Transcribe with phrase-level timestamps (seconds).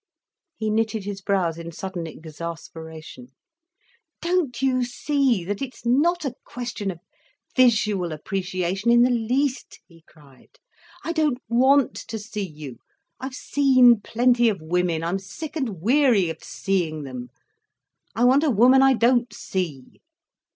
[0.55, 3.27] He knitted his brows in sudden exasperation.
[4.19, 6.99] "Don't you see that it's not a question of
[7.55, 10.57] visual appreciation in the least," he cried.
[11.03, 12.79] "I don't want to see you.
[13.19, 17.29] I've seen plenty of women, I'm sick and weary of seeing them.
[18.15, 20.01] I want a woman I don't see."